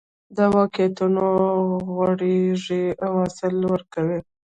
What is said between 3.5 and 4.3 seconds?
ورکوي